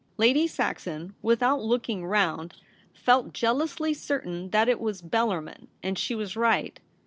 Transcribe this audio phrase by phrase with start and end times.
[0.17, 2.55] Lady Saxon, without looking round,
[2.91, 6.79] felt jealously certain that it was Bellarmin, and she was right.